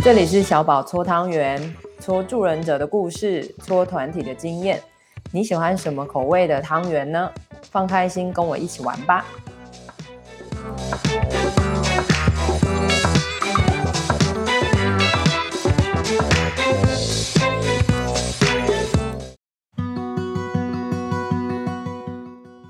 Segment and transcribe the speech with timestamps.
[0.00, 4.80] 这里是小宝搓汤圆，搓助人者的故事，搓团体的经验。
[5.32, 7.28] 你喜欢什么口味的汤圆呢？
[7.70, 9.24] 放开心，跟我一起玩吧。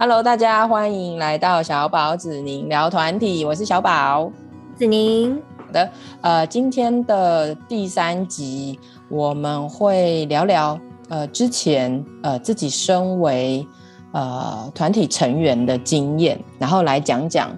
[0.01, 4.33] Hello，大家欢迎来到小宝子宁聊团体，我是小宝
[4.75, 5.41] 子宁。
[5.69, 5.91] 好的，
[6.23, 13.67] 呃，今天的第三集我们会聊聊，呃，之前呃自己身为
[14.13, 17.55] 呃团体成员的经验，然后来讲讲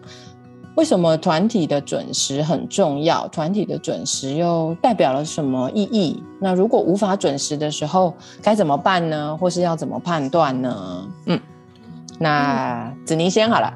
[0.74, 6.20] 为什么团体的准时很重要，团体的准时又代表了什么意义？
[6.40, 9.36] 那如果无法准时的时候该怎么办呢？
[9.36, 11.08] 或是要怎么判断呢？
[11.26, 11.40] 嗯，
[12.18, 13.72] 那子宁先好了。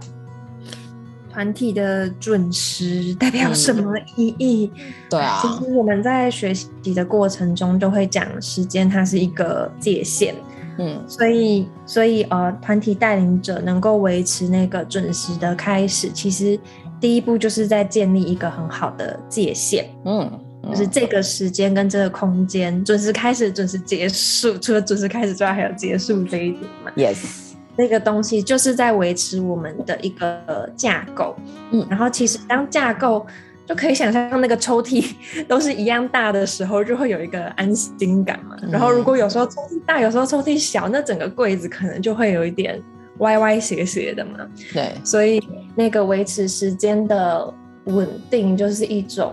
[1.35, 4.71] 团体的准时代表什么意义？
[4.77, 10.33] 嗯、对啊，其实我们在学习的过程中就会讲，时间它是一个界限。
[10.79, 16.57] 嗯，所以所以呃，团体带领者能够维持那个准时的开始，其实
[17.01, 19.91] 第一步就是在建立一个很好的界限。
[20.05, 20.31] 嗯，
[20.63, 24.57] 嗯就是这个时间跟这个空间准时开始，准时结束。
[24.59, 27.44] 除了准时开始之外，还有结束这一点嘛？Yes。
[27.77, 31.35] 那个东西就是在维持我们的一个架构，
[31.73, 33.27] 嗯，然后其实当架构
[33.67, 35.05] 就可以想象那个抽屉
[35.49, 38.57] 都是一样大的时候，就会有一个安心感嘛。
[38.63, 42.81] 嗯、然后如果有时候抽屉大，有时候抽屉小，那整个柜子可能就会有一点
[43.19, 44.33] 歪歪斜斜的嘛。
[44.73, 45.43] 对，所以
[45.75, 47.53] 那个维持时间的
[47.85, 49.33] 稳定，就是一种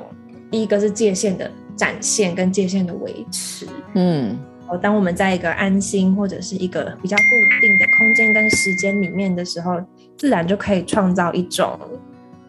[0.50, 4.40] 第一个是界限的展现跟界限的维持，嗯。
[4.78, 7.24] 当我们在一个安心或者是一个比较固
[7.62, 9.82] 定的空间跟时间里面的时候，
[10.18, 11.80] 自然就可以创造一种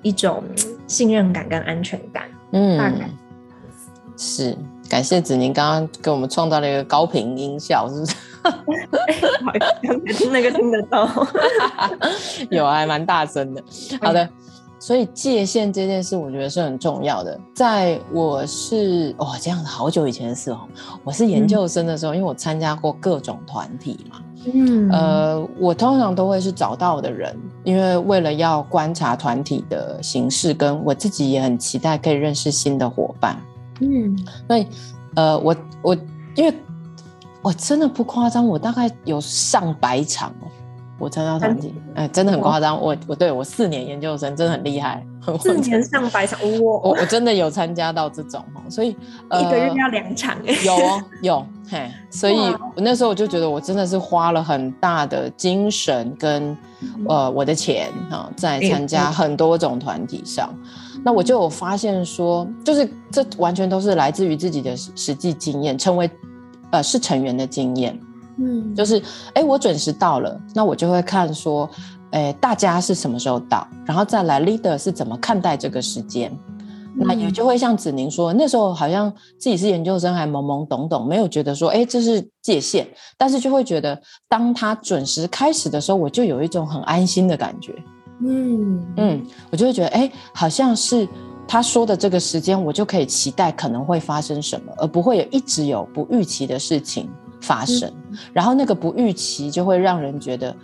[0.03, 0.43] 一种
[0.87, 2.25] 信任感跟安全感。
[2.53, 3.09] 嗯，大概
[4.17, 4.57] 是
[4.89, 8.15] 感谢子宁刚刚给我们创造了一个高频音效，是不是？
[8.43, 9.53] 好
[10.13, 11.09] 像那个听得到，
[12.51, 13.63] 有还蛮大声的。
[14.01, 14.29] 好的。
[14.83, 17.39] 所以界限这件事，我觉得是很重要的。
[17.55, 20.59] 在我是哦这样子好久以前的事哦，
[21.05, 24.17] 我是研究生的时候，嗯、因为我参加过各种团体嘛，
[24.53, 27.33] 嗯，呃，我通常都会是找到的人，
[27.63, 33.37] 因为为了要观察团体的形式，跟我自己也很期待可以认识新的伙伴，
[33.81, 34.67] 嗯，所以
[35.15, 35.95] 呃，我我
[36.35, 36.53] 因为
[37.41, 40.51] 我真的不夸张，我大概有上百场哦。
[40.99, 42.81] 我参加团体，哎，真的很夸张。
[42.81, 45.05] 我我对我四年研究生真的很厉害，
[45.43, 56.57] 四年上百场，我我我真的有参加到这种哦，所以一个月要两场，有哦有嘿， 所以我那时候我就觉得我真的是花了很大的精神跟
[57.09, 60.55] 呃我的钱哈，在参加很多种团体上，
[61.05, 66.09] 那我就有发现说，就是这完全都是来自于自己的实际经验，成为
[66.71, 67.99] 呃是成员的经验。
[68.45, 68.99] 嗯，就是，
[69.35, 71.69] 哎、欸，我准时到了，那我就会看说，
[72.11, 76.37] 哎、欸，大家是什么时候到，然后再来 leader 是怎么看待这个时间，
[76.97, 82.87] 嗯、那也就会像子宁说，那时候好像自己是研究生，还懵懵懂懂，没有觉得说，哎、欸，这是界限，
[83.17, 87.73] 但是就会觉得，当他准时开始的时候，我就有一种很安心的感觉，
[88.27, 88.83] 嗯。
[88.97, 91.09] 嗯，我就会觉得，哎、欸，好像是
[91.49, 97.09] 他说的这个时间，我就可以期待可能会发生什么，而不会有一直有不预期的事情。
[97.43, 97.93] 发生，
[98.33, 100.57] 然后那个不预期就会让人觉得，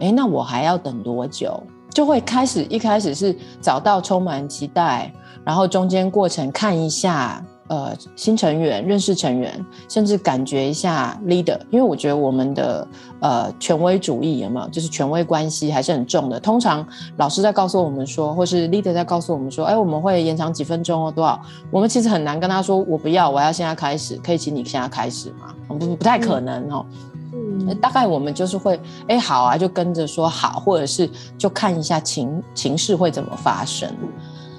[0.00, 1.62] 哎，那我还要等多久？
[1.90, 5.12] 就会开始一开始是找到充满期待，
[5.44, 7.40] 然后中间过程看一下。
[7.74, 12.86] 呃，新成员认识成员，甚至感觉一下 leader，因为我觉得我们的
[13.18, 16.38] 呃权威主义有没有，就是权威关系还是很重的。
[16.38, 16.86] 通常
[17.16, 21.40] 老师在告诉我们说，或是 leader 在告诉我们说，哎，我们会延长几分钟哦，多少？
[21.72, 25.52] 我们其实很难跟他说，我不要，我要现在开始，可以请你现在开始吗？
[25.66, 26.86] 不，不太可能哦。
[27.32, 33.92] 嗯，大概我们就是会，哎，好啊，就跟着说好，或者是就看一下情情势会怎么发生。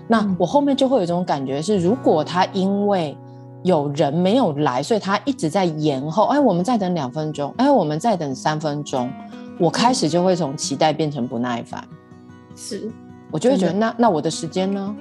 [0.08, 3.18] 那我后面就会有一种感觉是，如果他因为
[3.64, 6.26] 有人没有来，所以他一直在延后。
[6.26, 9.12] 哎，我们再等两分钟，哎，我们再等三分钟，
[9.60, 11.84] 我开始就会从期待变成不耐烦。
[12.56, 12.92] 是，
[13.32, 14.96] 我就会觉得，那那我的时间呢？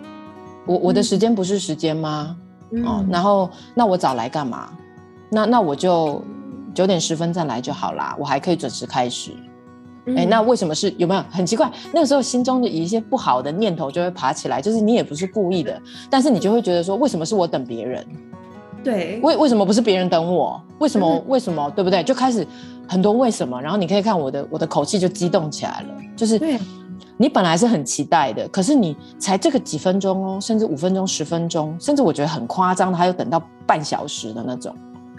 [0.66, 2.34] 我我的时间不是时间吗？
[2.70, 4.70] 嗯、哦，然后那我早来干嘛？
[5.28, 6.22] 那那我就
[6.72, 9.32] 九点十分再来就好啦，我还可以准时开始。
[10.08, 11.70] 哎、欸，那为什么是有没有很奇怪？
[11.92, 15.80] 那个时候心中的一些不好的念头就会爬起来，就是你也不是故意的，
[16.10, 18.04] 但是你就会觉得说，为什么是我等别人？
[18.82, 20.60] 对，为为什么不是别人等我？
[20.78, 21.08] 为什么？
[21.08, 21.70] 嗯、为什么？
[21.70, 22.02] 对不对？
[22.02, 22.46] 就开始
[22.86, 26.38] 很多为什么，然后你可以看我的我的口气就激动起来了，就是
[27.16, 34.76] 你本来是很期待的，可是你才这个几分钟哦，甚至五分钟、十分钟，甚至我觉得很夸张的，还有等到半小时的那种，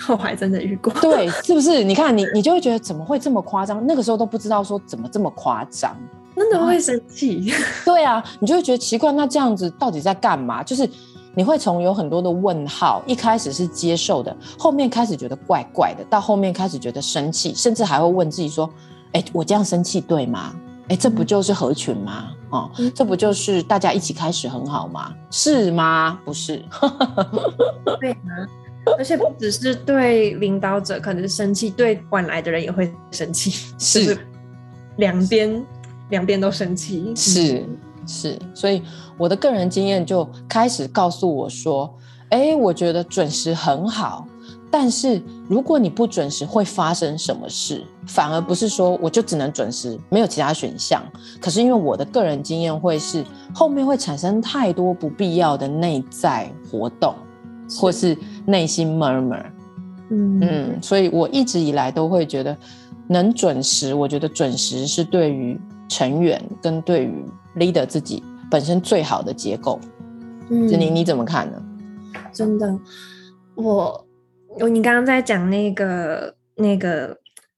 [0.09, 0.93] 我还真的遇过。
[1.01, 1.83] 对，是不是？
[1.83, 3.85] 你看你，你就会觉得怎么会这么夸张？
[3.87, 5.95] 那个时候都不知道说怎么这么夸张，
[6.35, 7.51] 真的会生气。
[7.85, 10.61] 对啊，你就会觉得奇怪，那这样子到底在干嘛？
[10.61, 10.89] 就是
[11.33, 18.69] 你会从有很多的问号，一开始是接受的，后面开始觉得怪怪的，到后面开始觉得生气，甚至还会问自己说：
[19.13, 20.53] 哎，我这样生气对吗？
[20.87, 22.27] 哎，这不就是合群吗？
[22.51, 25.11] 哦，这不就是大家一起开始很好吗？
[25.31, 26.19] 是吗？
[26.23, 26.63] 不是，
[27.99, 28.29] 对吗？
[28.97, 34.17] 而且不只是对领导者可能生气，对晚来的人也会生气， 是，是
[34.97, 35.65] 两边
[36.09, 37.63] 两边都生气，是
[38.07, 38.39] 是。
[38.53, 38.81] 所以
[39.17, 41.93] 我的个人经验就开始告诉我说，
[42.29, 44.27] 哎，我觉得准时很好。
[44.71, 47.81] 但是如果你不准时，会发生什么事？
[48.07, 51.01] 反而不是说我就只能准时，没有其他选项。
[51.39, 53.23] 可是因为我的个人经验会是
[53.53, 57.15] 后面会产生太多不必要的内在活动，
[57.69, 59.43] 或是内心 murmur。
[60.09, 62.55] 嗯嗯，所以我一直以来都会觉得
[63.07, 65.59] 能准时，我觉得准时是对于
[65.89, 67.25] 成员跟对于
[67.57, 69.79] leader 自己本身最好的结构。
[70.49, 71.63] 嗯，子宁你怎么看呢？
[72.31, 72.79] 真的，
[73.55, 74.01] 我。
[74.71, 77.13] 你刚刚在讲那个那个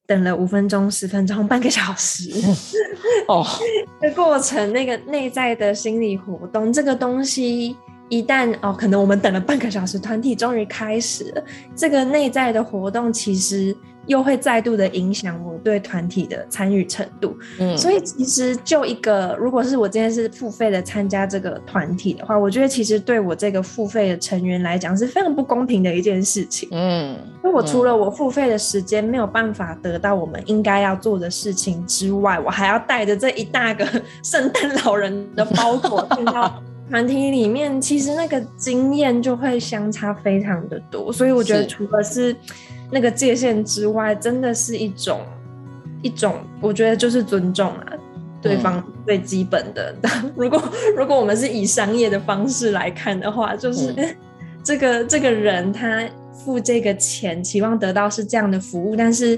[0.08, 2.32] 等了五分钟、十分钟、半个小时
[3.28, 3.46] 哦
[4.02, 7.78] 的过程，那个内在的心理活动，这个东西
[8.10, 11.44] 一旦哦，可能我们等了半个小时，团体终于开始了，
[11.76, 13.76] 这个内在的活动其实。
[14.08, 33.86] 又会再度的影响我对团体的参与程度，嗯，所以其实就一个，如果是我今天是付费的参加这个团体的话，我觉得其实对我这个付费的成员来讲是非常不公平的一件事情，嗯，因为我除了我付费的时间没有办法得到我们应该要做的事情之外，我还要带着这一大个
[34.24, 42.36] 圣诞老人的包裹进到团体里面，其实那个经验就会相差非常的多，所以我觉得除了是。
[42.90, 45.20] 那个界限之外，真的是一种
[46.02, 47.94] 一种，我觉得就是尊重啊，
[48.42, 49.94] 对方最基本的。
[50.04, 50.64] 嗯、 如果
[50.96, 54.16] 如果我们是以商业的方式来看的话，就是、嗯、
[54.64, 56.02] 这个这个人他
[56.32, 59.38] 付这个钱，期望得到是这样的服务，但是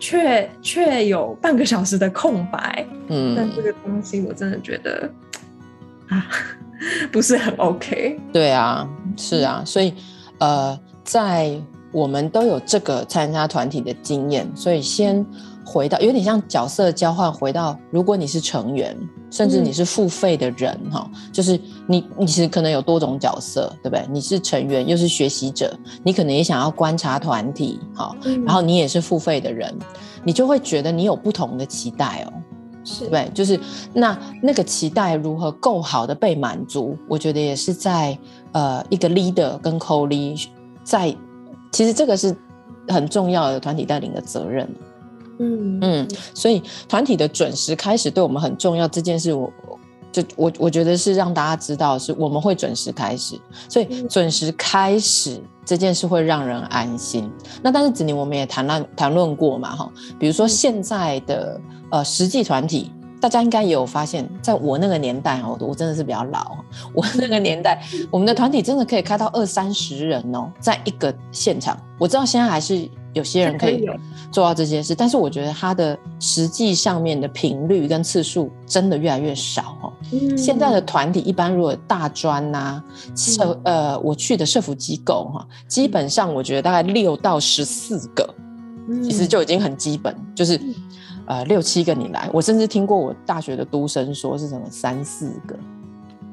[0.00, 2.86] 却却有半个小时的空白。
[3.08, 5.10] 嗯，但这个东西我真的觉得
[6.08, 6.26] 啊，
[7.12, 8.20] 不是很 OK。
[8.32, 9.94] 对啊，是啊，所以
[10.38, 11.60] 呃，在。
[11.90, 15.24] 我们都有这个参加团体的经验，所以先
[15.64, 18.94] 回到有点像角色交换，回到如果你是成员，
[19.30, 24.04] 甚至你是付费的人哈、嗯，就是你你其实可能有多种角色，对不对？
[24.10, 28.14] 你是成员又是学习者，你可能也想要观察团体，好，
[28.44, 29.74] 然后你也是付费的人，
[30.22, 32.32] 你就会觉得你有不同的期待哦，
[32.88, 33.30] 是，对对？
[33.34, 33.60] 就是
[33.92, 38.18] 那那个期待如何够好的被满足，我觉得也是在
[38.52, 40.46] 呃一个 leader 跟 co-lead
[40.82, 41.14] 在。
[41.70, 42.34] 其实这个是
[42.88, 44.66] 很重要的团体带领的责任，
[45.38, 48.88] 嗯嗯，所以团体的准时开始对我们很重要。
[48.88, 49.67] 这件事我，我
[50.10, 53.38] 就我我觉得是让大家知道，是我们会准时开始，
[53.68, 57.30] 所以准时开始这件事会让人安心。
[57.62, 61.60] 那但是子宁我们也谈论谈论过嘛，哈，比如说现在的
[61.90, 62.92] 呃实际团体。
[63.20, 66.56] 大家应该也有发现，在我那个年代哦，我真的是比较老。
[66.94, 71.76] 我那个年代，我们的团体真的可以开到二三十人哦，在一个现场。
[71.98, 72.88] 我知道现在还是
[73.18, 73.84] 有些人可以
[74.32, 79.92] 做到这件事，但是我觉得他的实际上面的频率跟次数真的越来越少哦。
[80.36, 82.82] 现在的团体一般如果大专呐，
[83.14, 88.34] 社呃，我去的社服机构哈，基本上我觉得大概六到十四个，
[89.02, 90.58] 其实就已经很基本，就是。
[91.30, 95.54] 呃，六七个你来，我甚至听过我大学的督生说是什么三四个。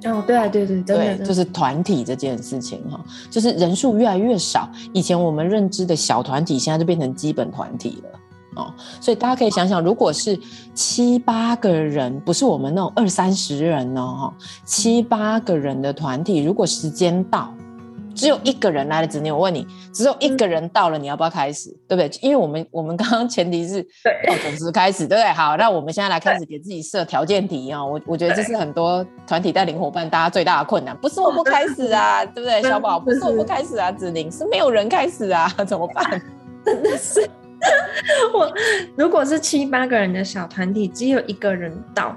[0.06, 4.70] 哦，对啊，对对对，对，就是团体这件事情哈，就是人数越来越少。
[4.94, 8.20] 以前我们认知的小团体，现在就变成基本团体了
[8.62, 8.74] 哦。
[9.02, 10.40] 所以大家可以想想，如果是
[10.74, 14.34] 七八个人，不是我们那种二三十人哦，
[14.64, 17.54] 七八个人的团体，如果时间到。
[18.16, 21.70] 只有一个人来了，子宁，我问你，只有一个人到了，你要不要开始？
[21.70, 22.20] 嗯、对不对？
[22.22, 23.86] 因为我们我们刚刚前提是
[24.28, 25.32] 要准时开始，对不对？
[25.34, 27.84] 好，那我们现在来开始给自己设条件题啊！
[27.84, 32.62] 我我觉得这是很多团体带领伙伴大家最大的困难，不是我不开始啊，对不对？
[32.64, 36.22] 小宝，不是我不开始啊，子宁是没有人开始啊， 怎么办？
[36.66, 37.30] 真的是
[38.34, 38.52] 我，
[38.96, 42.16] 如果是七八个人的小团体，只有一个人到，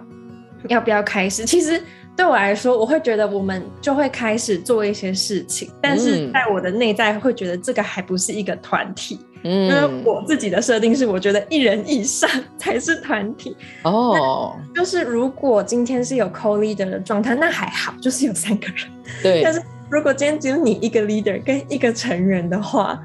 [0.68, 1.44] 要不要开始？
[1.44, 1.82] 其实。
[2.18, 13.56] 对我来说，我会觉得我们就会开始做一些事情，但是在我的内在会觉得这个还不是一个团体，嗯，因为我自己的设定是，我觉得一人以上才是团体。
[13.84, 18.88] 哦，就是如果今天是有 co-leader 的状态，那还好，就是有三个人。
[19.22, 19.40] 对。
[19.44, 23.00] 但是如果今天只有你一个 leader 跟一个成员的话，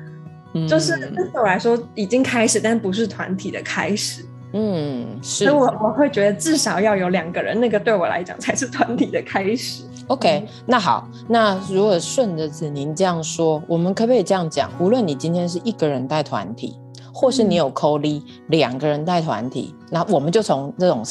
[0.55, 4.25] 嗯、就是对我来说已经开始，但不是团体的开始。
[4.53, 5.45] 嗯，是。
[5.45, 9.83] 所以我我会觉得至少要有两个人，那个对我来讲才是团体的开始。
[10.07, 14.69] OK，那好，那如果顺着子宁这样说，我们可不可以这样讲？
[14.79, 16.77] 无论你今天是一个人带团体，
[17.13, 21.01] 或是你有 co-lead 两个人带团体，那我们就从这种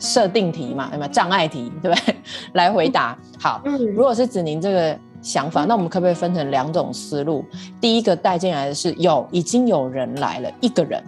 [0.00, 2.16] 设定题嘛，有没有障碍题，对不对？
[2.54, 3.16] 来回答。
[3.38, 7.44] 好，如果是子宁这个想法，那我们可不可以分成两种思路？
[7.80, 11.02] 第一个带进来的是有已经有人来了，一个人，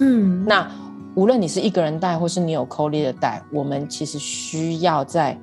[0.00, 0.68] 嗯，那
[1.16, 5.36] 无论你是一个人带，或是你有 co-lead 的带，我们其实需要在。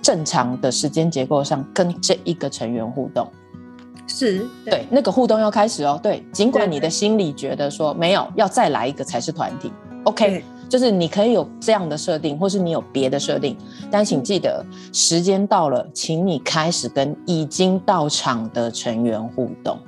[0.00, 3.30] 正常的时间结构上，跟这一个成员互动，
[4.06, 6.00] 是对，对那个互动要开始哦。
[6.02, 9.70] 对，尽管你的心里觉得说没有，要再来一个才是团体。
[10.04, 13.54] OK，就是你可以有这样的设定，或是你有别的设定，
[13.90, 19.78] 但请记得时间到了，请你开始跟已经到场的成员互动。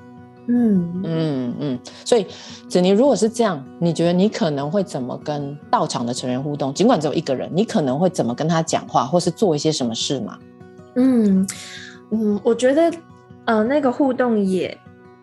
[0.52, 2.26] 嗯嗯嗯，所以
[2.69, 6.75] 子宁，如果是这样，你觉得你可能会怎么跟到场的成员互动？
[6.75, 10.37] 尽管只有一个人，你可能会怎么跟他讲话，或是做一些什么事吗？
[10.97, 11.47] 嗯
[12.11, 12.92] 嗯，我觉得
[13.45, 14.76] 呃，那个互动也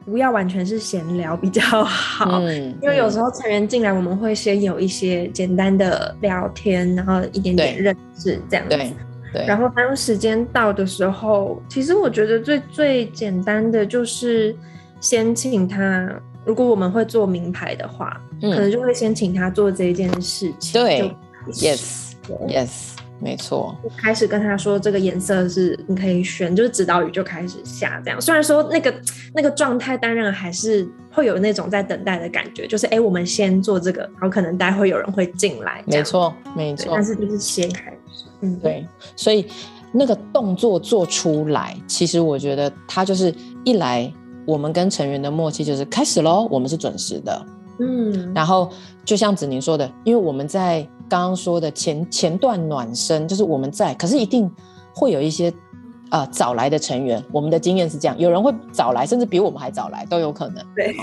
[0.06, 8.78] 不要完全是闲聊比较好，嗯，因为有时候成员进来，我们会先有一些简单的聊天，然后一点点认识这样子。
[8.78, 8.94] 对
[9.34, 9.46] 对。
[9.46, 14.56] 然后当时间到的时候，其实我觉得最最简单的就是。
[15.00, 20.82] 先请他，如果我们会做名牌的话，嗯，可能就会先请他做这一件事情。
[20.82, 21.16] 对
[21.52, 23.76] ，yes，yes，没错。
[23.98, 28.20] 开始跟他说这个颜色是你可以选，就是指导语就开始下这样。
[28.20, 28.94] 虽然说那个
[29.34, 35.84] 那个状态，当然还是会有那种在等待的感觉，就是哎，我们先做这个，然后可能待会有人会进来。
[35.86, 36.92] 没错，没错。
[36.94, 38.88] 但是就是先开始，嗯，对。
[39.16, 39.48] 所以
[39.92, 44.12] 那个动作做出来，其实我觉得他就是一来。
[44.48, 47.46] 我们跟成员的默契就是开始喽，我们是准时的，
[47.80, 48.70] 嗯，然后
[49.04, 54.50] 就像子宁说的，因为我们在刚刚说的前前段暖身，就是我们在，可是一定
[54.96, 55.54] 会有一些
[56.10, 60.66] 呃早来的成员，我们的经验是这样，有人会早来，甚至比我们还早来都有可能。
[60.76, 60.96] 对，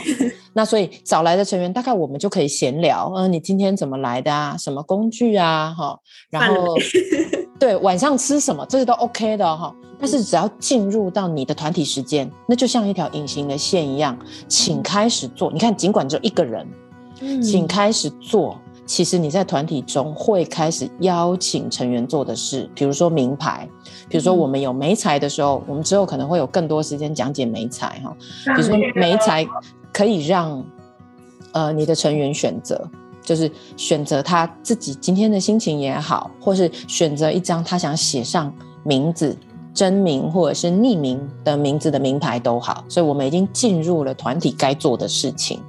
[0.53, 4.57] 那所以早来的成员，大概我们就可以闲聊，嗯、呃，你今天怎么来的啊？
[4.57, 5.75] 什么工具啊？
[5.77, 5.99] 哈，
[6.31, 6.75] 然后
[7.59, 9.75] 对，晚上吃什么，这些都 OK 的哈。
[9.99, 14.19] 但是只要进入到你的团体时间，那就像一条隐形的线一样，
[14.49, 15.51] 请开始做。
[15.53, 16.67] 你看，尽管只有一个人，
[17.43, 18.59] 请开始做。
[18.87, 23.69] 其实你在团体中会开始邀请成员做的事，比如说名牌，
[24.09, 28.17] 比如说我们有媒材的时候，我们之后可能会有更多时间讲解媒材哈。
[28.55, 29.47] 比如说媒材
[29.93, 30.65] 可以让
[31.53, 32.89] 呃你的成员选择，
[33.23, 39.37] 就是选择他自己今天的心情也好，或是选择一张他想写上名字。
[39.75, 45.61] 真名或者是匿名的名字的名牌都好，所以我们已经进入了团体该做的事情。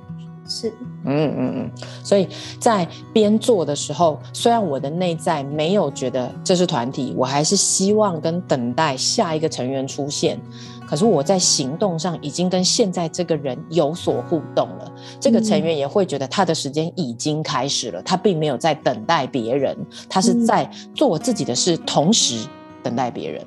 [0.47, 0.71] 是，
[1.05, 1.71] 嗯嗯嗯。
[2.03, 2.27] 所以
[2.59, 10.39] 在边做的时候，虽然我的内在没有觉得这是团体，我还是希望跟等待下一个成员出现。
[10.87, 19.75] 可是我在行动上已经跟现在这个人有所互动了，这个成员也会觉得他的时间已经开始了，他并没有在等待别人，
[20.07, 22.47] 他是在做自己的事，同时
[22.83, 23.45] 等待别人。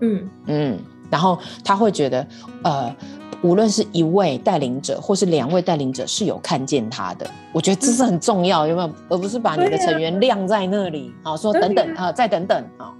[0.00, 2.26] 嗯嗯，然后他会觉得，
[2.62, 2.94] 呃，
[3.42, 8.90] 无论是一位带领者或是两位带领者是有看见他的，我觉得这是很重要，有没有？
[9.08, 12.92] 而不是把你的成员晾在那里，好说等等啊，再等等啊。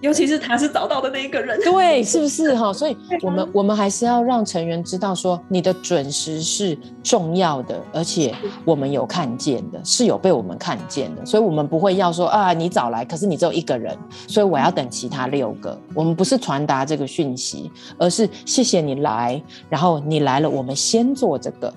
[0.00, 2.72] 尤其是他是找到的那一个人，对，是不是哈？
[2.72, 15.78] 所以我们我们还是要让成员知道说，你的准时是重要的，而且我们有看见的，是有被我们看见的，所以我们不会要说啊，你早来，可是你只有一个人，所以我要等其他六个。
[15.94, 21.72] 我们不是传达这个讯息，而是谢谢你来，然后你来了，我们先做这个。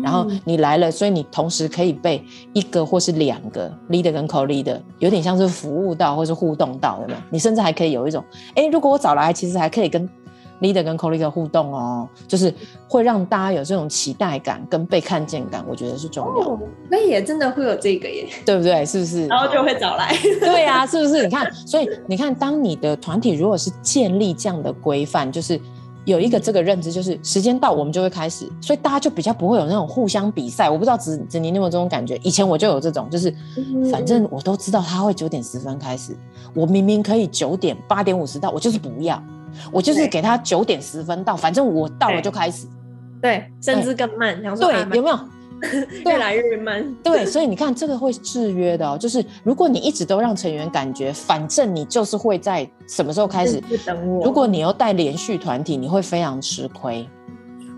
[0.00, 7.14] 然后你来了，所以你同时可以被一个或是两个 leader 跟 co-leader 有点像是服务到或是互动到的。
[7.30, 10.08] 你甚至还可以有一种，哎，如果我早来，其实还可以跟
[10.60, 12.54] leader 跟 co-leader 互动哦，就是
[12.88, 16.50] 会让大家有这种期待感跟被看见感，我觉得是重要的。
[16.52, 16.58] 哦，
[16.88, 18.86] 那也真的会有这个耶，对不对？
[18.86, 19.26] 是不是？
[19.28, 20.16] 然后就会早来。
[20.40, 21.22] 对呀，啊，是不是？
[21.24, 25.60] 你看，所以你看，当你的团体如果是建立这样的规范，就是。
[26.04, 30.68] 有一个这个认知，就是时间到我们就会开始，所以大家就比较不会有那种互相比赛。
[30.68, 32.16] 我不知道子子宁有没有这种感觉？
[32.24, 33.32] 以前我就有这种，就是
[33.90, 36.16] 反正我都知道他会九点十分开始，
[36.54, 39.22] 我明明可以九点八点五十到，我就是不要，
[39.70, 42.66] 我就是给他九点十分到，反正我到了就开始。
[43.20, 44.42] 对，甚至更慢。
[44.42, 45.18] 想说对，有没有？
[46.04, 46.94] 越来越慢。
[47.02, 48.98] 对，所以你看，这个会制约的哦。
[48.98, 54.24] 就是如果你一直都让成员感觉，反正你就是会在什么时候开始等我。
[54.24, 57.08] 如果你又带连续团体，你会非常吃亏，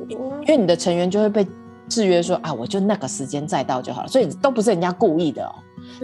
[0.08, 1.46] 因为你的成员就会被
[1.88, 4.08] 制约说啊，我就那个时间再到就好了。
[4.08, 5.54] 所以都不是人家故意的哦。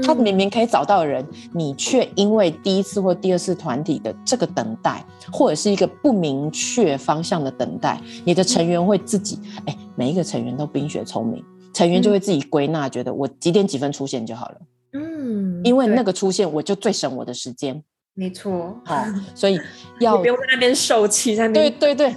[0.02, 11.42] 他明明可以找到人，你却因为第一次或第二次团体的这个等待，或者是一个不明确方向的等待，你的成员会自己哎，每一个成员都冰雪聪明。
[11.72, 14.56] 成员就会自己归纳，觉得我几点几分出现就好了。
[14.92, 17.82] 嗯，因为那个出现，我就最省我的时间。
[18.14, 19.58] 没错，好， 所以
[20.00, 22.16] 要不用在那边受气，在那边对对对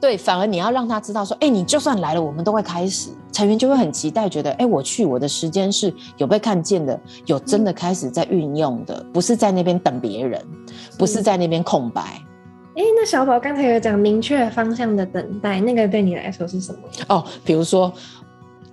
[0.00, 3.10] 对，反而你要让他知道说，哎，你就算来了，我们都会开始。
[3.32, 10.44] 成员就会很期待，觉得哎，我去，我的时间是有被看见的，有真的开始在运用的，不是在那边等别人，
[10.98, 12.02] 不是在那边空白。
[12.74, 16.80] 哎，那小宝刚才有讲明确方向的等待，那个对你来说是什么？
[17.08, 17.92] 哦，比如说。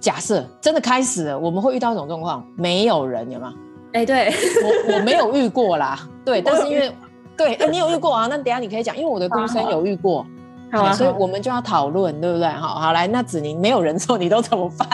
[0.02, 3.54] 假设真的开始了，我们会遇到一种状况，没有人，有吗？
[3.94, 6.92] 哎、欸，对我我没有遇过啦， 对，但是因为
[7.38, 8.26] 对，哎、欸，你有遇过啊？
[8.28, 10.26] 那等下你可以讲，因为我的独生有遇过，
[10.72, 12.48] 好啊，所以我们就要讨论，对不对？
[12.48, 14.88] 好，好来，那子宁没有人之后，你都怎么办？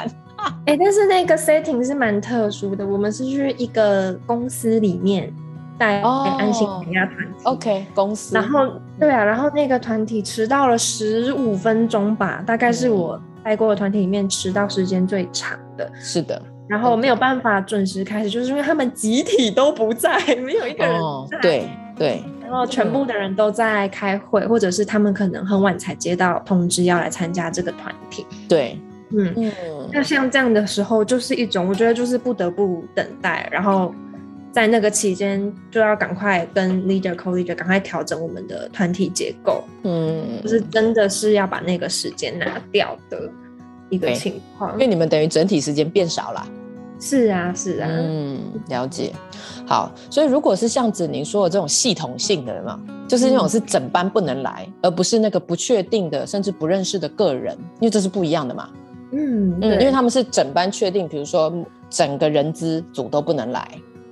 [0.66, 5.34] 哎、欸，但是那个 setting 是蛮特殊的，我们是去一个公司里面
[5.78, 8.68] 带安心减压团体，OK，公司，然后
[9.00, 13.22] 对啊，然后那个团体迟到了十五分钟吧，大概是我。
[13.44, 21.40] 带过的团体里面迟到时间最长的，是的，然后没有办法准时开始，就是因为他们集体都不在，没有一个人在，
[21.96, 28.78] 对，然后全部的人都在开会，或者是他们可能很晚才接到通知要来参加这个团体，对，
[29.12, 29.52] 嗯嗯，
[29.94, 33.96] 那像这样的时候，就是一种我觉得就是不得不等待，然后。
[34.52, 43.30] 在那个期间，就要赶快跟 leader、co-leader 赶快调整我们的团体结构，嗯，就是真的是要把那个时间拿掉的
[43.90, 46.48] 一个情况，因为你们等于整体时间变少了。
[47.00, 48.40] 是啊，是啊，嗯，
[48.70, 49.14] 了解。
[49.68, 58.70] 好，所以如果是像子宁说的这种系统性的嘛，就是那种是整班不能来，嗯、而不是那个不确定的甚至不认识的个人，因为这是不一样的嘛。
[59.12, 61.54] 嗯嗯，因为他们是整班确定，比如说
[61.88, 63.68] 整个人资组都不能来。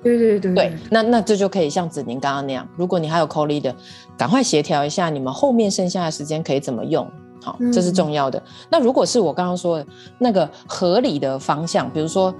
[0.05, 3.73] 对对对对，那那这就可以像子宁刚刚那样，如果你还有 co-leader，
[4.15, 7.09] 赶快协调一下你们后面剩下的时间可以怎么用，
[7.41, 8.37] 好，这是重要的。
[8.37, 9.87] 嗯、那如果是我刚刚说的
[10.19, 12.31] 那个合理的方向，比如说，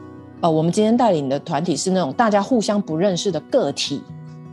[0.42, 4.04] 呃，我们今天带领的团体是那种大家互相不认识的个体，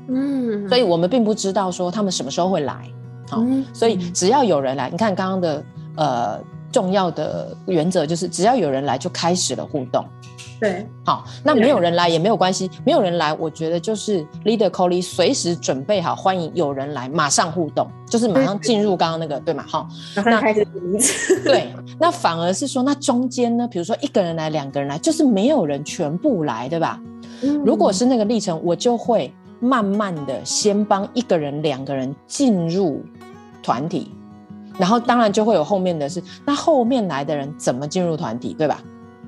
[0.09, 2.89] 嗯，所以我们并不知道说他们什么时候会来，
[3.29, 5.65] 好，嗯、所以只要有人来，你看刚刚的
[5.97, 6.41] 呃
[6.73, 10.05] 重要的原则就是只要有人来就开始了互动。
[10.59, 19.65] 对，好，那没有人来也没有关系，没有人来，我觉得就是 leader co-lead 随时准备好欢迎有人来，马上互动，就是马上进入刚刚那个，对吗？
[19.67, 20.65] 好，那开始
[21.45, 27.01] 对，那反而是说，那中间呢，比如说一个人来，两个人来，就是没有人全部来，对吧？
[27.43, 33.03] 嗯，如果是那个历程，我就会慢慢的先帮一个人、两个人进入
[33.65, 34.13] 团体，
[34.83, 38.83] 然后当然就会有后面的是，那后面来的人怎么进入团体，对吧？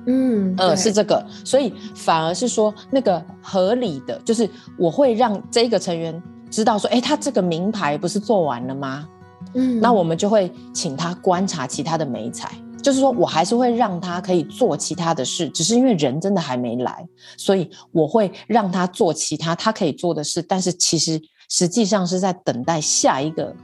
[0.05, 9.07] 嗯呃，是这个，所以反而是说那个合理的，就是我会让这个成员知道说，哎，他这个名牌不是做完了吗？
[9.53, 12.51] 嗯，那我们就会请他观察其他的美材，
[12.83, 23.55] 就是说我还是会让他可以做其他的事，只是因为人真的还没来，所以我会让他做其他他可以做的事，但是其实实际上是在等待下一个。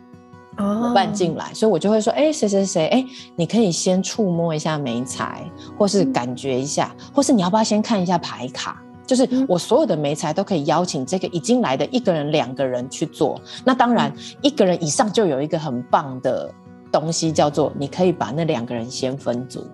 [0.62, 5.44] 伙伴进来，所以我就会说，哎，谁谁谁，哎，你可以先触摸一下眉材，
[5.78, 8.82] 或是感觉一下，或是你要不要先看一下牌卡？
[9.06, 13.40] 就是我所有的媒材都可以邀请这个已经来的一个人、两个人去做。
[13.66, 16.50] 那当然，一个人以上就有一个很棒的
[16.92, 19.66] 东西，叫做你可以把那两个人先分组。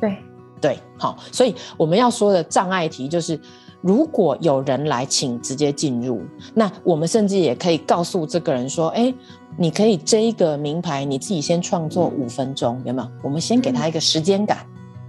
[0.00, 0.16] 对
[0.60, 3.38] 对，好，所以我们要说的障碍题就是。
[3.80, 6.20] 如果有人来，请直接进入。
[6.52, 9.14] 那我们甚至也可以告诉这个人说：“哎，
[9.60, 13.08] 你可以这一个名牌，你自己先创作五分钟，有没有？
[13.22, 14.58] 我们先给他一个时间感，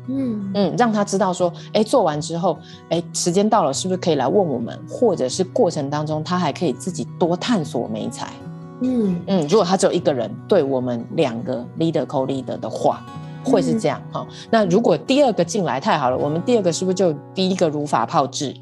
[0.08, 2.58] 嗯嗯，让他知道说，哎，做完之后，
[2.90, 4.78] 哎，时间到了，是不是可以来问我们？
[4.90, 8.34] 或者是过程当中，他还可以自己多探索美材，
[8.82, 9.48] 嗯嗯。
[9.48, 13.06] 如果他只有一个人，对我们两个 leader co-leader 的话，
[13.44, 14.36] 会是这样哈、嗯。
[14.50, 18.56] 那如果第二个进来太好了，我们第二个是不是就第一个如法炮制？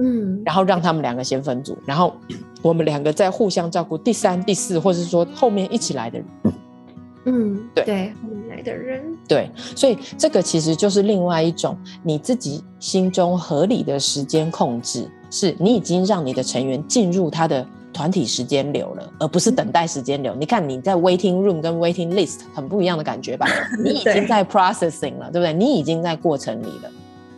[0.00, 2.14] 嗯，然后让他们两个先分组，然后
[2.62, 6.26] 我们两个再互相照顾第三、第四，或者是说后面一起来的人。
[7.26, 9.02] 嗯，对对，后面来的人。
[9.28, 17.66] 对，所以这个其实就是另外一种你自己心中合理的时间控制，是你已经让你的成员进入他的。
[17.92, 20.32] 团体时间流了，而不是等待时间流。
[20.36, 23.48] 你看你在 waiting room 跟 waiting list 很不一样的感觉吧？
[23.82, 25.52] 你已经在 processing 了，对不对？
[25.52, 26.90] 你已经在过程里了。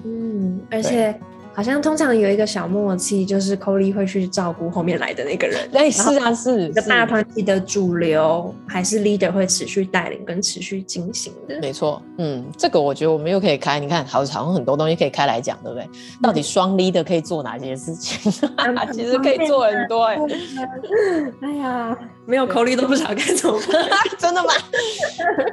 [0.04, 1.18] 嗯，而且。
[1.54, 5.68] 好像通常有一个小默契，就是 Co-Lead 会去照顾后面来的那个人。
[5.70, 11.58] 对，是啊，是一个大团体的主流，还是 leader 会持续带领跟持续进行的？
[11.60, 15.86] 没错，嗯，这个我觉得我们又可以开，你看，好，好像很多东西可以开来讲，对不对？
[16.22, 18.32] 到底双 leader 可以做哪些事情？
[18.56, 21.32] 嗯 其实可以做很多哎、欸。
[21.42, 23.84] 哎呀，没有 Co-Lead 都不晓得该怎么办，
[24.18, 24.50] 真的吗？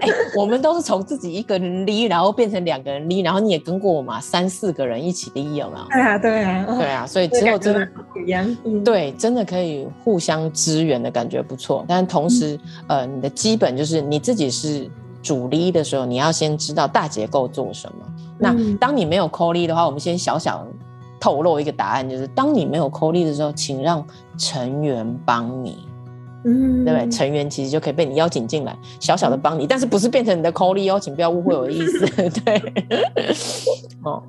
[0.01, 5.88] 哎、欸，我们都是从自己一个人 lead，然后变成两个人 lead，然后你也跟过我嘛，三四个人一起 lead 有没有？
[5.91, 11.84] 对啊，对啊，对啊，所以之后真的不一样，对，真的可以互相支援的感觉不错。
[11.88, 12.56] 但同时，
[12.88, 14.89] 嗯、呃，你的基本就是你自己是
[15.21, 18.06] 主力的时候，你要先知道大结构做什么。
[18.08, 20.65] 嗯、那当你没有 Co-Lead 的话，我们先小小
[21.19, 24.06] 透露一个答案，就是当你没有 Co-Lead 的时候，请让
[24.38, 25.78] 成员帮你，
[26.45, 27.10] 嗯，对不对？
[27.10, 32.06] 成员其实就可以被你邀请进来，小小的帮你，但是不是变成你的 Co-Lead 哦，请不要误会我的意思，
[32.45, 32.62] 对，
[34.04, 34.21] 哦。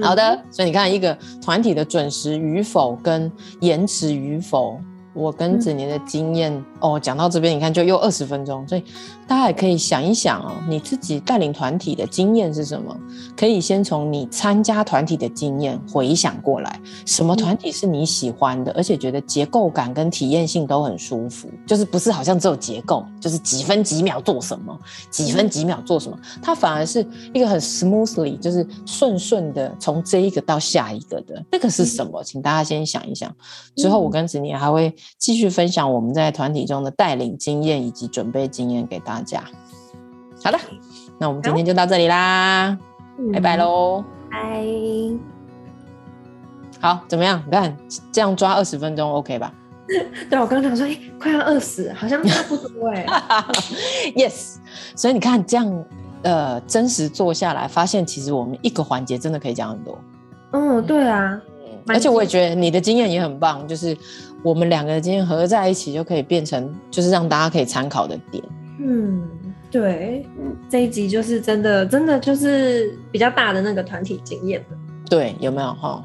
[0.00, 3.30] 好的，所以你看，一个团体的准时与否跟
[3.60, 4.78] 延迟与否。
[5.18, 8.84] 我跟子年的经验、嗯、哦，讲到这边，你看就又二十分钟，所以
[9.26, 12.96] 大家也可以想一想哦，你自己带领团体的经验是什么？
[13.36, 24.78] 可以先从你参加团体的经验回想过来，什么团体是你喜欢的，而且觉得结构感跟体验性都很舒服，就是不是好像只有结构，就是几分几秒做什么，
[25.10, 27.04] 几分几秒做什么，它反而是
[27.34, 32.22] 一个很 smoothly，就是顺顺的从这一个到下一个的，那个是什么？
[32.22, 33.34] 请大家先想一想，
[33.74, 34.94] 之后我跟子年还会。
[35.16, 39.42] 继续分享我们在团体中的带领经验以及准备经验给大家。
[40.42, 40.58] 好的，
[41.18, 42.76] 那我们今天就到这里啦，
[43.18, 44.04] 嗯、拜拜喽！
[44.30, 44.64] 拜。
[46.80, 47.42] 好，怎么样？
[47.46, 47.76] 你看
[48.12, 49.52] 这样抓二十分钟，OK 吧？
[50.30, 53.04] 对，我刚刚想说，哎、欸，快要饿死，好像差不多哎。
[54.14, 54.56] Yes，
[54.94, 55.84] 所以你看这样，
[56.22, 59.98] 呃，真实做下来，发现其实我们一个环节真的可以讲很多。
[60.52, 61.40] 嗯，对啊。
[61.88, 63.96] 而且我也觉得你的经验也很棒，就是
[64.42, 68.42] 我们两个的经验合在一起，就可以变成就是让大家可以参考的点。
[68.80, 69.28] 嗯，
[69.70, 70.26] 对，
[70.68, 74.64] 这一集就是真的，真的就是比较大的那个团体经验。
[75.08, 76.04] 对，有没有哈？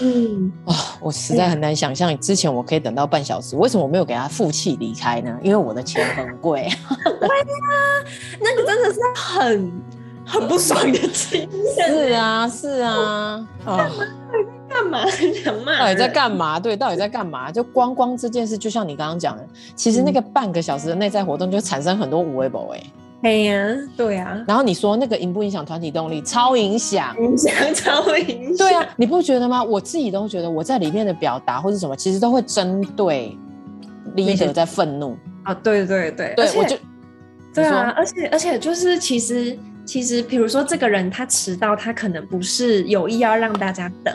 [0.00, 5.38] 嗯，哇，我实在很难想象之前我可以等到半小时，为什么我没有给他负气离开呢？
[5.42, 6.62] 因为我的钱很贵。
[7.04, 8.04] 对啊，
[8.40, 9.70] 那个真的是很
[10.24, 11.48] 很不爽的经验。
[11.76, 13.90] 是啊，是啊，啊。
[14.68, 15.78] 干嘛想骂？
[15.80, 16.58] 到底在干嘛？
[16.58, 17.52] 对，到底在干嘛？
[17.52, 22.82] 就光光这件事，就像你刚刚讲的，其实那个半个小时的内在活动就产生很多无为不为。
[23.22, 24.42] 哎呀，对呀。
[24.48, 26.22] 然后你说那个影不影响团体动力？
[26.22, 28.66] 超影响，影响超影响。
[28.66, 29.62] 对啊，你不觉得吗？
[29.62, 33.36] 我自己都觉得我在里面的表达或者什么，其实都会针对
[34.16, 35.52] leader 在愤怒啊。
[35.52, 36.76] 对对对，对，我就
[37.52, 44.14] 对啊，而且而且就是其实其实，比如说这个人他迟到，他可能不是有意要让大家等。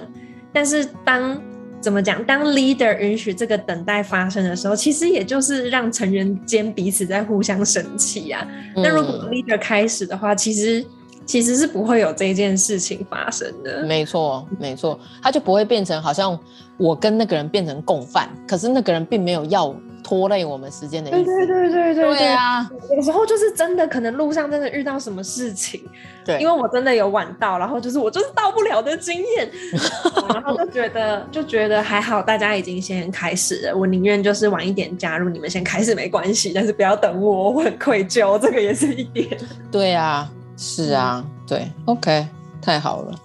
[0.54, 1.40] 但是当
[1.80, 2.24] 怎么讲？
[2.24, 8.48] 当 leader 允许这个等待发生的时候，其实也就是让成员间彼此在互相生气啊。
[8.76, 10.84] 那、嗯、如果 leader 开始的话，其实
[11.28, 13.84] 其实是不会有这件事情发生的。
[13.84, 16.38] 没错，没错，他就不会变成好像
[16.78, 19.76] 我跟那个人变成共犯，可是那个人并没有要。
[20.04, 21.26] 拖累我们时间的意思。
[21.26, 22.66] 对对对对对对啊！
[22.96, 25.84] 有时候就是真的，可能路上真的遇到什么事情，
[26.24, 29.52] 对，因为我真的有晚到，然后就是我就是到不了的经验，
[30.34, 39.28] 然后就觉得就觉得还好，大家已经先开始了，我宁愿就是晚一点加入，你们先开始没关系，但是不要等我，我很愧疚，这个也是一点。
[39.70, 42.28] 对啊，是啊，对，OK，
[42.60, 43.16] 太好了，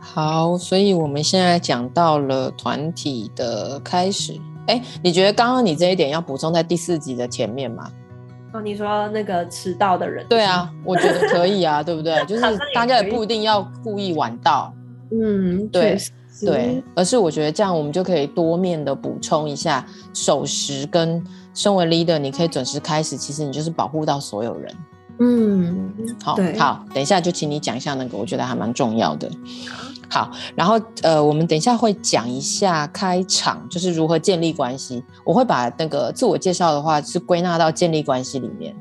[0.00, 4.40] 好，所以我们现在讲到了团体的开始。
[4.66, 7.90] 哎，你觉得刚刚你这一点要补充在第四集的前面吗？
[8.54, 12.24] 哦，你说那个迟到的人，对啊，我觉得可以啊， 对不对？
[12.26, 12.42] 就是
[12.74, 14.72] 大家也不一定要故意晚到，
[15.10, 15.98] 嗯，对
[16.40, 21.22] 对，而是我觉得这样我们就可以多面的补充一下守时跟
[21.54, 24.74] 身为 leader，你可以准时开始，其实你就是保护到所有人。
[25.24, 25.92] 嗯，
[26.24, 29.30] 好，好，等一下就请你讲一下那个，我觉得还蛮重要的。
[30.10, 35.00] 好，然后呃，我们等一下会讲一下开场，就是如何建立关系。
[35.24, 38.74] 我会把那个自我介绍的话是归纳到建立关系里面。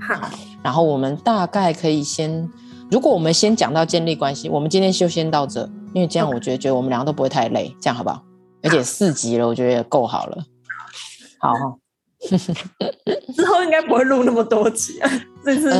[0.00, 0.28] 好，
[0.64, 2.50] 然后我们大概可以先，
[2.90, 8.20] 如果我们先讲到建立关系，我们今天就先到这，因为这样我觉得觉得我们两个都不会太累，这样好不好？
[8.64, 10.44] 而且四集了，我觉得也够好了。
[11.38, 11.78] 好。
[13.34, 15.10] 之后应该不会录那么多集啊，
[15.44, 15.70] 这次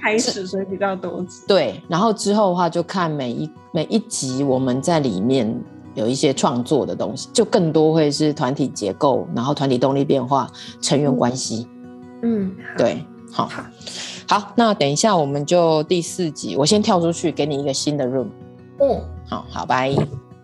[0.00, 1.42] 开始，所以比较多集。
[1.46, 5.54] 对，然后之后的话就看每一每一集我们在里面
[5.94, 11.68] 有一些创作的东西，就更多会是团体结构，然后团体动力变化、成员关系。
[12.22, 13.64] 嗯，对，好，好，
[14.28, 18.28] 好，那等一下我们就第四集，我先跳出去给你一个新的 room。
[18.80, 19.94] 嗯，好好，拜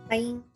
[0.09, 0.52] 拜。